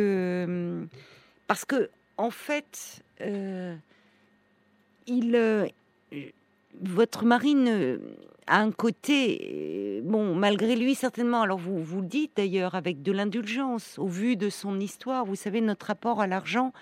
[0.49, 0.85] euh,
[1.47, 3.77] parce que en fait, euh,
[5.07, 5.69] il, euh,
[6.81, 8.01] votre mari ne-
[8.49, 13.03] a un côté, euh, bon, malgré lui, certainement, alors vous, vous le dites d'ailleurs, avec
[13.03, 16.73] de l'indulgence, au vu de son histoire, vous savez, notre rapport à l'argent,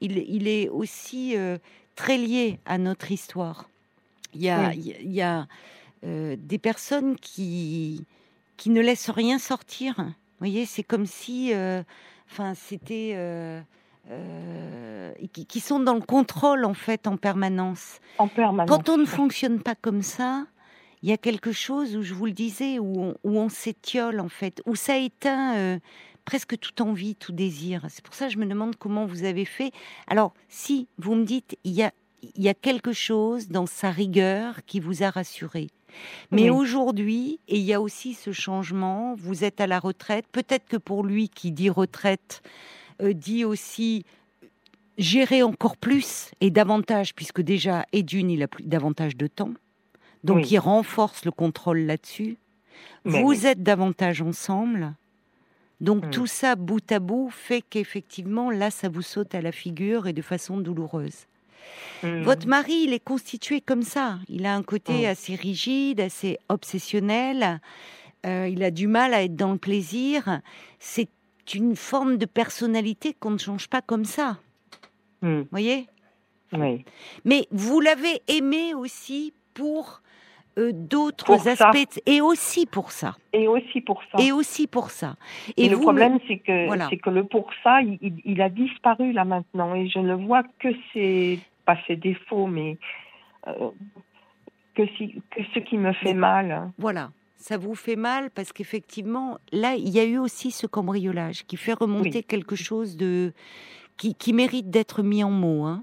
[0.00, 1.58] il, il est aussi euh,
[1.94, 3.68] très lié à notre histoire.
[4.34, 4.76] Il y a, Oui.
[4.78, 5.46] il y a- il y a,
[6.04, 8.04] euh, des personnes qui,
[8.56, 9.94] qui ne laissent rien sortir.
[9.98, 11.82] Vous voyez, c'est comme si, euh,
[12.30, 13.60] enfin, c'était, euh,
[15.32, 18.00] qui, qui sont dans le contrôle en fait en permanence.
[18.18, 18.70] En permanence.
[18.70, 20.46] Quand on ne fonctionne pas comme ça,
[21.02, 24.20] il y a quelque chose où je vous le disais, où on, où on s'étiole
[24.20, 25.78] en fait, où ça éteint
[26.28, 27.86] presque toute envie, tout désir.
[27.88, 29.72] C'est pour ça que je me demande comment vous avez fait.
[30.08, 31.90] Alors, si vous me dites, il y a,
[32.22, 35.68] il y a quelque chose dans sa rigueur qui vous a rassuré.
[36.30, 36.50] Mais Oui.
[36.50, 40.76] aujourd'hui, et il y a aussi ce changement, vous êtes à la retraite, peut-être que
[40.76, 42.42] pour lui qui dit retraite,
[43.02, 44.04] euh, dit aussi
[44.98, 49.52] gérer encore plus et davantage, puisque déjà, et d'une, il a plus davantage de temps.
[50.24, 50.48] Donc, Oui.
[50.50, 52.36] il renforce le contrôle là-dessus.
[53.04, 53.46] Mais vous oui.
[53.46, 54.94] êtes davantage ensemble.
[55.80, 56.10] Donc Mm.
[56.10, 60.12] tout ça, bout à bout, fait qu'effectivement, là, ça vous saute à la figure et
[60.12, 61.26] de façon douloureuse.
[62.02, 62.22] Mm.
[62.22, 64.18] Votre mari, il est constitué comme ça.
[64.28, 65.10] Il a un côté Mm.
[65.10, 67.60] assez rigide, assez obsessionnel.
[68.26, 70.40] Euh, il a du mal à être dans le plaisir.
[70.78, 71.08] C'est
[71.54, 74.38] une forme de personnalité qu'on ne change pas comme ça.
[75.22, 75.42] Mm.
[75.50, 75.86] Voyez?
[76.52, 76.84] Oui.
[77.24, 80.00] Mais vous l'avez aimé aussi pour
[80.58, 81.50] euh, d'autres ça.
[81.68, 83.14] aspects et aussi pour ça.
[83.32, 84.18] Et aussi pour ça.
[84.22, 85.14] Et aussi pour ça.
[85.56, 86.88] Et, le vous problème, c'est que Voilà.
[86.90, 90.42] c'est que le pour ça, il, il- a disparu là maintenant, et je ne vois
[90.58, 92.78] que ses pas ses défauts, mais
[93.46, 93.70] euh,
[94.74, 95.02] que si
[95.32, 96.70] que ce qui me fait mal.
[96.78, 101.44] Voilà, ça vous fait mal parce qu'effectivement, là, il y a eu aussi ce cambriolage
[101.46, 102.24] qui fait remonter Oui.
[102.32, 103.32] quelque chose de
[103.98, 105.64] qui, qui mérite d'être mis en mots.
[105.64, 105.82] hein.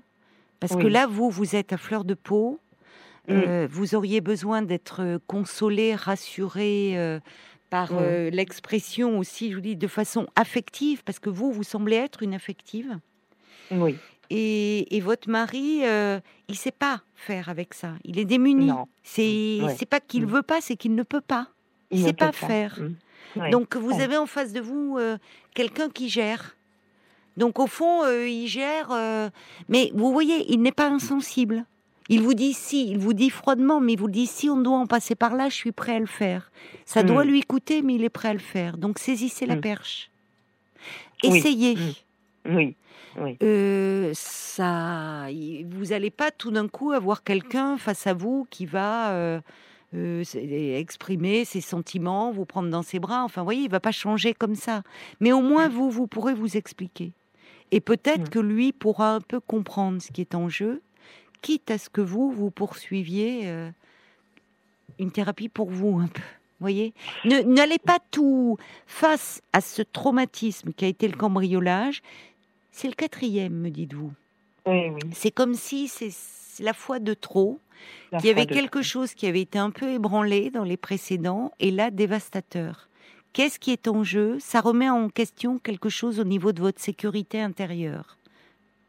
[0.60, 2.60] Parce que là, vous, vous êtes à fleur de peau.
[3.28, 3.32] Mm.
[3.34, 7.20] Euh, vous auriez besoin d'être euh, consolé, rassuré euh,
[7.70, 7.98] par Mm.
[8.00, 12.24] euh, l'expression aussi, je vous dis, de façon affective, parce que vous, vous semblez être
[12.24, 12.98] une affective.
[13.72, 13.96] Oui.
[14.30, 17.94] Et, et votre mari, euh, il sait pas faire avec ça.
[18.04, 18.72] Il est démuni.
[19.04, 19.76] C'est Ouais.
[19.78, 20.30] c'est pas qu'il Mm.
[20.30, 21.48] veut pas, c'est qu'il ne peut pas.
[21.92, 22.80] Il ne sait pas faire.
[22.80, 23.40] Mm.
[23.40, 23.50] Ouais.
[23.52, 24.02] Donc vous Ouais.
[24.02, 25.18] avez en face de vous euh,
[25.54, 26.56] quelqu'un qui gère.
[27.38, 29.30] Donc au fond, euh, il gère, euh,
[29.68, 31.66] mais vous voyez, il n'est pas insensible.
[32.08, 34.78] Il vous dit si, il vous dit froidement, mais il vous dit si on doit
[34.78, 36.52] en passer par là, je suis prêt à le faire.
[36.86, 37.08] Ça Mm.
[37.08, 38.78] doit lui coûter, mais il est prêt à le faire.
[38.78, 39.62] Donc saisissez la Mm.
[39.62, 40.10] perche.
[41.24, 41.76] Essayez.
[41.76, 42.56] Mm.
[42.56, 42.76] Oui.
[43.20, 43.38] Oui.
[43.42, 45.28] Euh, ça,
[45.70, 49.40] vous n'allez pas tout d'un coup avoir quelqu'un face à vous qui va euh,
[49.94, 50.24] euh,
[50.78, 53.24] exprimer ses sentiments, vous prendre dans ses bras.
[53.24, 54.84] Enfin, vous voyez, il va pas changer comme ça.
[55.20, 57.12] Mais au moins, vous, vous pourrez vous expliquer.
[57.72, 58.30] Et peut-être Mm.
[58.30, 60.82] que lui pourra un peu comprendre ce qui est en jeu,
[61.42, 63.50] quitte à ce que vous, vous poursuiviez
[65.00, 66.22] une thérapie pour vous un peu.
[66.62, 66.94] Voyez,
[67.26, 72.02] n'allez pas tout face à ce traumatisme qui a été le cambriolage.
[72.78, 74.12] C'est le quatrième, me dites-vous.
[74.66, 75.00] Oui, oui.
[75.14, 76.12] C'est comme si c'est
[76.62, 77.60] la fois de trop,
[78.18, 81.54] qu'il y avait foi quelque chose qui avait été un peu ébranlé dans les précédents
[81.62, 82.90] et là dévastateur.
[83.32, 84.38] Qu'est-ce qui est en jeu?
[84.40, 88.18] Ça remet en question quelque chose au niveau de votre sécurité intérieure,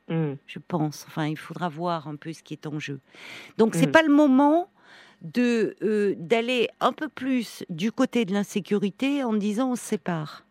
[0.09, 0.35] Mm.
[0.47, 1.05] je pense.
[1.09, 2.99] Enfin, il faudra voir un peu ce qui est en jeu.
[3.59, 3.93] Donc, c'est Mm.
[3.93, 4.69] pas le moment
[5.23, 10.45] de euh, d'aller un peu plus du côté de l'insécurité en disant on se sépare.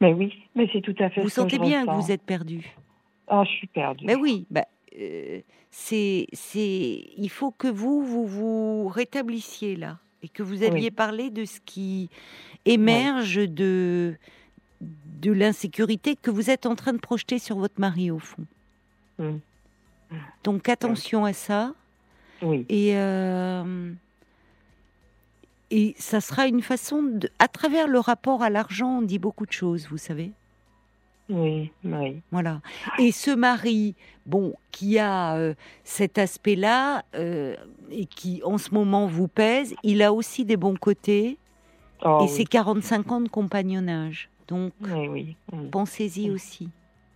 [0.00, 2.10] Mais oui, mais c'est tout à fait Vous ce que sentez je bien que vous
[2.10, 2.74] êtes perdu.
[3.28, 4.04] Ah, je suis perdue.
[4.04, 4.66] Ben oui, bah,
[4.98, 10.90] euh, c'est, c'est, il faut que vous, vous vous rétablissiez là et que vous aviez
[10.90, 12.08] parlé de ce qui
[12.64, 14.14] émerge de,
[14.80, 18.44] de l'insécurité que vous êtes en train de projeter sur votre mari au fond.
[19.18, 19.36] Mm.
[20.44, 21.74] Donc attention à ça
[22.42, 22.64] Oui.
[22.68, 23.92] et euh,
[25.70, 29.46] et ça sera une façon de, à travers le rapport à l'argent, on dit beaucoup
[29.46, 30.30] de choses, vous savez.
[31.30, 32.20] Oui, oui.
[32.30, 32.60] Voilà.
[32.98, 33.94] Et ce mari,
[34.26, 37.56] bon, qui a euh, cet aspect-là euh,
[37.90, 41.38] et qui en ce moment vous pèse, il a aussi des bons côtés
[42.06, 42.28] Oh, et oui.
[42.28, 44.28] c'est 45 ans de compagnonnage.
[44.48, 45.36] Donc Oui, oui.
[45.52, 45.70] Mm.
[45.70, 46.68] pensez-y aussi.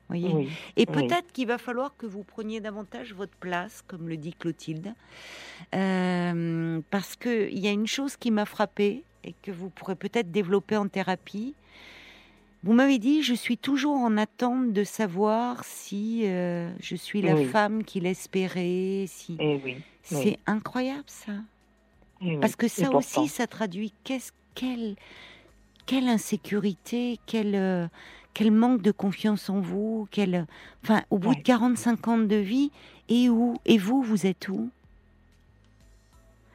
[0.09, 0.49] Voyez Oui.
[0.77, 0.94] et oui.
[0.94, 4.94] peut-être qu'il va falloir que vous preniez davantage votre place, comme le dit Clotilde,
[5.75, 10.31] Euh, parce qu'il y a une chose qui m'a frappée et que vous pourrez peut-être
[10.31, 11.55] développer en thérapie.
[12.64, 17.35] Vous m'avez dit, je suis toujours en attente de savoir si euh, je suis la
[17.35, 17.44] Oui.
[17.44, 19.05] femme qu'il espérait.
[19.07, 19.37] Si...
[19.38, 19.77] Eh oui.
[20.03, 21.33] C'est incroyable ça.
[22.23, 22.38] eh.
[22.38, 24.97] Parce que ça aussi, ça traduit qu'est-ce quelle,
[25.87, 27.87] quelle insécurité, quel, euh,
[28.38, 30.46] quel manque de confiance en vous, quel,
[30.85, 31.35] enfin, au bout Ouais.
[31.35, 32.70] de 45 ans de vie,
[33.09, 34.70] et où Et vous, vous êtes où?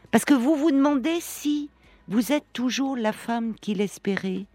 [0.10, 1.70] Parce que vous vous demandez si
[2.08, 4.46] vous êtes toujours la femme qu'il espérait.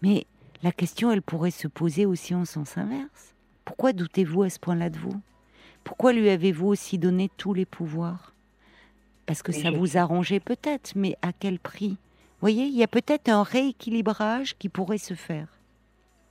[0.00, 0.24] Mais
[0.62, 3.34] la question, elle pourrait se poser aussi en sens inverse.
[3.66, 5.20] Pourquoi doutez-vous à ce point-là de vous?
[5.84, 8.32] Pourquoi lui avez-vous aussi donné tous les pouvoirs?
[9.26, 11.90] Parce que ça vous arrangeait peut-être, mais à quel prix?
[11.90, 15.48] Vous voyez, il y a peut-être un rééquilibrage qui pourrait se faire.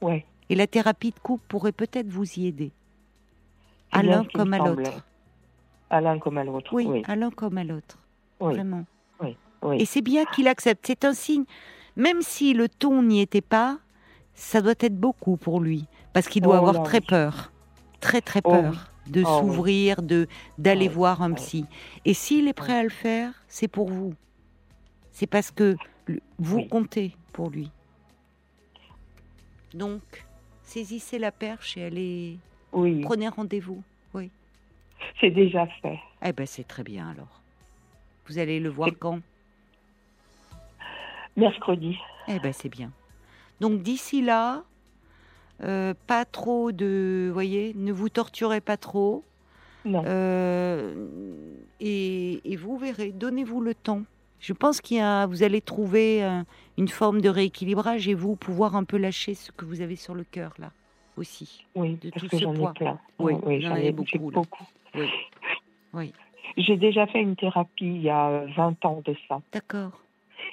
[0.02, 0.26] ouais.
[0.52, 2.74] Et la thérapie de couple pourrait peut-être vous y aider.
[3.94, 4.92] À bien l'un comme me à l'autre.
[5.90, 6.74] À l'un comme à l'autre.
[6.74, 7.04] Oui, Oui.
[7.08, 7.98] à l'un comme à l'autre.
[8.42, 8.54] Oui.
[8.56, 8.84] Vraiment.
[9.22, 9.78] Oui.
[9.80, 10.86] Et c'est bien qu'il accepte.
[10.86, 11.46] C'est un signe.
[11.96, 13.80] Même si le ton n'y était pas,
[14.34, 15.86] ça doit être beaucoup pour lui.
[16.12, 17.54] Parce qu'il doit Oh avoir très peur.
[18.02, 19.40] Très, très Oh peur de Oh oui.
[19.40, 21.66] s'ouvrir, de d'aller voir un psy.
[22.04, 24.16] Et s'il est prêt à le faire, c'est pour vous.
[25.14, 25.78] C'est parce que
[26.40, 27.72] vous comptez pour lui.
[29.74, 30.02] Donc,
[30.72, 32.38] saisissez la perche et allez.
[32.72, 33.02] Oui.
[33.02, 33.84] Prenez rendez-vous.
[35.20, 36.00] C'est déjà fait.
[36.24, 37.42] Eh ben, c'est très bien alors.
[38.28, 39.20] Vous allez le voir quand?
[41.36, 41.98] Mercredi.
[42.28, 42.92] Eh ben, c'est bien.
[43.60, 44.64] Donc d'ici là,
[45.64, 49.24] euh, pas trop de, voyez, ne vous torturez pas trop.
[49.86, 50.04] Non.
[50.06, 50.94] Euh,
[51.80, 54.04] et, et vous verrez, donnez-vous le temps.
[54.42, 56.42] Je pense qu'il y a, vous allez trouver euh,
[56.78, 60.16] une forme de rééquilibrage et vous pouvoir un peu lâcher ce que vous avez sur
[60.16, 60.72] le cœur là
[61.16, 61.66] aussi.
[61.76, 62.72] Oui, de parce tout que ce j'en poids.
[62.76, 63.00] ai plein.
[63.20, 64.24] Oui, oui, j'en ai beaucoup, j'ai là.
[64.32, 64.64] beaucoup.
[64.96, 65.08] Oui.
[65.94, 66.14] Oui,
[66.58, 69.42] J'ai déjà fait une thérapie il y a euh, 20 ans de ça.
[69.54, 69.92] d'accord.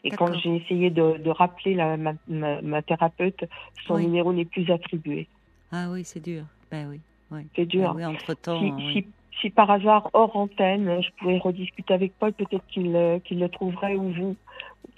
[0.04, 3.44] Et quand j'ai essayé de, de rappeler la, ma, ma, ma thérapeute,
[3.86, 4.06] son Oui.
[4.06, 5.26] numéro n'est plus attribué.
[5.72, 6.44] Ah oui, c'est dur.
[6.70, 7.00] Ben oui.
[7.30, 7.42] oui.
[7.56, 7.88] C'est dur.
[7.90, 8.60] Ah oui, entre temps.
[8.60, 9.06] si, si,
[9.40, 14.12] si par hasard, hors antenne, je pouvais rediscuter avec Paul, peut-être qu'il le trouverait ou
[14.12, 14.36] vous.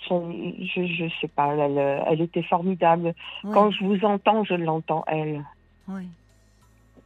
[0.06, 3.14] Son- je, je sais pas, elle, elle était formidable.
[3.42, 5.44] Quand je vous entends, je l'entends, elle.
[5.88, 6.04] Oui.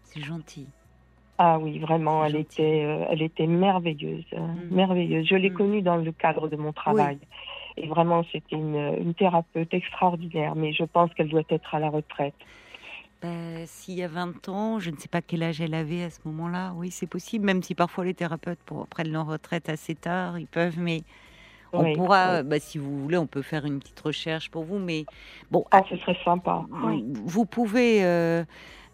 [0.02, 0.68] C'est gentil.
[1.38, 2.42] Ah oui, vraiment, elle gentil.
[2.44, 4.68] était, euh, elle était merveilleuse, euh, Mhm.
[4.70, 5.26] merveilleuse.
[5.26, 5.56] Je l'ai Mhm.
[5.56, 7.18] connue dans le cadre de mon travail.
[7.76, 11.90] Et vraiment, c'était une, une thérapeute extraordinaire, mais je pense qu'elle doit être à la
[11.90, 12.36] retraite.
[13.28, 16.10] Ben, S'il y a 20 ans, je ne sais pas quel âge elle avait à
[16.10, 16.74] ce moment-là.
[16.76, 20.46] Oui, c'est possible, même si parfois les thérapeutes pour- prennent leur retraite assez tard, ils
[20.46, 21.04] peuvent, mais
[21.72, 22.46] on Oui, pourra, oui.
[22.46, 24.78] ben, si vous voulez, on peut faire une petite recherche pour vous.
[24.78, 25.06] Mais
[25.50, 26.66] bon, Ah, ce serait sympa.
[26.84, 27.02] Oui.
[27.24, 28.44] vous pouvez euh,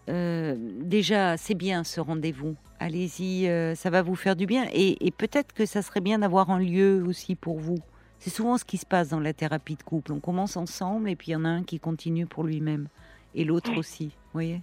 [0.07, 2.55] euh, déjà, c'est bien ce rendez-vous.
[2.79, 4.65] Allez-y, euh, ça va vous faire du bien.
[4.71, 7.79] Et, et peut-être que ça serait bien d'avoir un lieu aussi pour vous.
[8.19, 10.13] C'est souvent ce qui se passe dans la thérapie de couple.
[10.13, 12.87] On commence ensemble et puis il y en a un qui continue pour lui-même
[13.35, 14.05] et l'autre aussi.
[14.33, 14.61] Vous voyez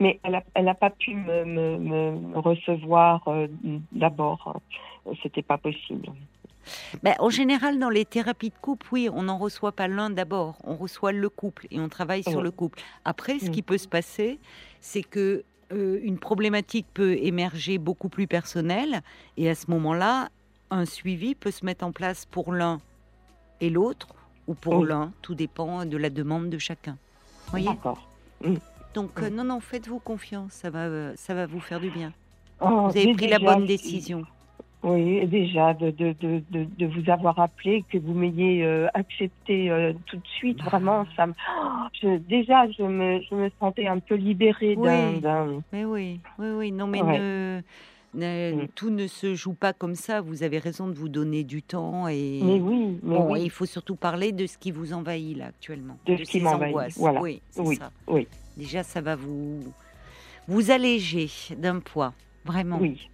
[0.00, 3.46] Mais elle n'a elle a pas pu me, me, me recevoir euh,
[3.92, 4.60] d'abord.
[5.22, 6.08] C'était pas possible.
[7.02, 10.58] Ben, en général, dans les thérapies de couple, oui, on n'en reçoit pas l'un d'abord,
[10.64, 12.42] on reçoit le couple et on travaille sur Oui.
[12.44, 12.80] le couple.
[13.06, 13.52] Après, ce Mm.
[13.52, 14.38] qui peut se passer,
[14.80, 19.00] c'est que euh, une problématique peut émerger beaucoup plus personnelle
[19.38, 20.28] et à ce moment-là,
[20.70, 22.80] un suivi peut se mettre en place pour l'un
[23.62, 24.08] et l'autre
[24.46, 24.88] ou pour Oui.
[24.88, 26.96] l'un, tout dépend de la demande de chacun.
[27.50, 27.98] Voyez D'accord.
[28.94, 32.12] Donc euh, non, non, faites-vous confiance, ça va, euh, ça va vous faire du bien.
[32.60, 34.22] Oh, Vous avez pris la bonne décision.
[34.82, 39.70] Oui, déjà, de, de, de, de, de vous avoir appelé, que vous m'ayez euh, accepté
[39.70, 40.68] euh, tout de suite, Ah.
[40.70, 41.32] vraiment, ça me...
[41.32, 41.66] Oh,
[42.00, 45.10] je, déjà, je me, je me sentais un peu libérée d'un...
[45.14, 45.20] Oui.
[45.20, 46.72] d'un- Mais oui, oui, oui.
[46.72, 47.18] Non, mais Ouais.
[47.18, 47.62] ne,
[48.18, 48.68] ne- Mm.
[48.74, 50.20] tout ne se joue pas comme ça.
[50.20, 52.40] Vous avez raison de vous donner du temps et.
[52.42, 55.36] Mais oui, mais Bon, oui, et il faut surtout parler de ce qui vous envahit
[55.36, 55.96] là actuellement.
[56.06, 57.20] De ce qui m'envahit, voilà.
[57.22, 57.90] Oui, c'est Oui, ça.
[58.06, 58.26] oui.
[58.56, 59.60] Déjà, ça va vous
[60.48, 62.12] vous alléger d'un poids,
[62.44, 62.78] vraiment.
[62.80, 63.08] oui,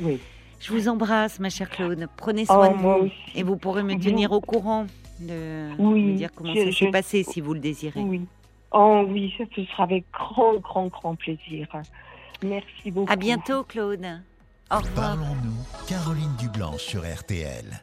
[0.00, 0.18] oui.
[0.60, 2.06] Je vous embrasse, ma chère Claude.
[2.16, 3.12] Prenez Oh, soin de vous aussi.
[3.36, 4.86] et vous pourrez me Vous- tenir au courant
[5.20, 8.00] de Oui, me dire comment je- ça je- s'est passé si vous le désirez.
[8.00, 8.22] Oui.
[8.72, 11.68] Oh oui, ça, ce sera avec grand, grand, grand plaisir.
[12.42, 13.10] Merci beaucoup.
[13.12, 14.04] À bientôt, Claude.
[14.68, 17.82] Parlons-nous, Caroline Dublanche sur RTL.